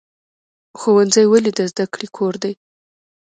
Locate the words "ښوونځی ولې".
0.79-1.51